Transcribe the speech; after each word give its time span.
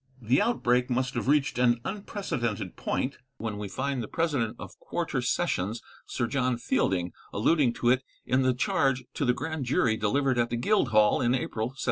The 0.19 0.41
outbreak 0.41 0.89
must 0.89 1.13
have 1.13 1.27
reached 1.27 1.59
an 1.59 1.79
unprecedented 1.85 2.75
point 2.75 3.19
when 3.37 3.59
we 3.59 3.67
find 3.69 4.01
the 4.01 4.07
president 4.07 4.55
of 4.57 4.79
quarter 4.79 5.21
sessions, 5.21 5.79
Sir 6.07 6.25
John 6.25 6.57
Fielding, 6.57 7.13
alluding 7.31 7.73
to 7.73 7.91
it 7.91 8.03
in 8.25 8.41
the 8.41 8.55
charge 8.55 9.03
to 9.13 9.25
the 9.25 9.33
grand 9.35 9.65
jury 9.65 9.97
delivered 9.97 10.39
at 10.39 10.49
the 10.49 10.57
Guildhall 10.57 11.21
in 11.21 11.35
April, 11.35 11.67
1763. 11.67 11.77